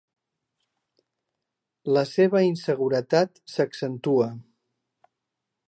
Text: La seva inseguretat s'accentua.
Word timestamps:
La 1.97 2.03
seva 2.13 2.41
inseguretat 2.47 3.39
s'accentua. 3.57 4.31